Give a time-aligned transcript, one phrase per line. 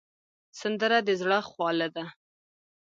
[0.59, 2.05] سندره د زړه خواله ده